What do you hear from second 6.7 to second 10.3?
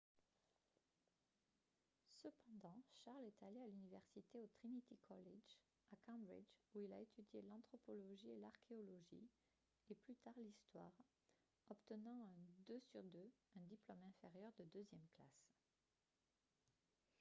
où il a étudié l’anthropologie et l’archéologie et plus